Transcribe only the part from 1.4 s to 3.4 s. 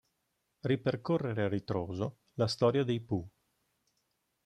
a ritroso la storia dei Pooh.